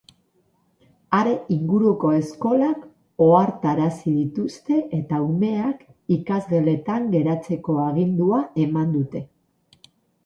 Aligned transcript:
Are, 1.17 1.33
inguruko 1.55 2.09
eskolak 2.19 2.87
ohartarazi 3.25 4.15
dituzte 4.15 4.79
eta 5.01 5.19
umeak 5.27 5.85
ikasgeletan 6.19 7.09
geratzeko 7.17 7.81
agindua 7.89 8.41
eman 8.69 8.93
dute. 8.99 9.27